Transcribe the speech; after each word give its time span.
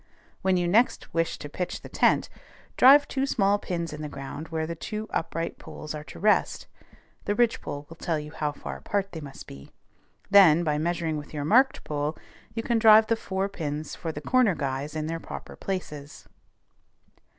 When 0.41 0.57
you 0.57 0.67
next 0.67 1.13
wish 1.13 1.37
to 1.37 1.47
pitch 1.47 1.81
the 1.83 1.87
tent, 1.87 2.27
drive 2.75 3.07
two 3.07 3.27
small 3.27 3.59
pins 3.59 3.93
in 3.93 4.01
the 4.01 4.09
ground 4.09 4.47
where 4.47 4.65
the 4.65 4.73
two 4.73 5.05
upright 5.11 5.59
poles 5.59 5.93
are 5.93 6.03
to 6.05 6.19
rest, 6.19 6.65
the 7.25 7.35
ridgepole 7.35 7.85
will 7.87 7.97
tell 7.97 8.17
you 8.17 8.31
how 8.31 8.51
far 8.51 8.77
apart 8.77 9.11
they 9.11 9.21
must 9.21 9.45
be, 9.45 9.69
then, 10.31 10.63
by 10.63 10.79
measuring 10.79 11.17
with 11.17 11.35
your 11.35 11.45
marked 11.45 11.83
pole, 11.83 12.17
you 12.55 12.63
can 12.63 12.79
drive 12.79 13.05
the 13.05 13.15
four 13.15 13.47
pins 13.47 13.95
for 13.95 14.11
the 14.11 14.21
corner 14.21 14.55
guys 14.55 14.95
in 14.95 15.05
their 15.05 15.19
proper 15.19 15.55
places. 15.55 16.27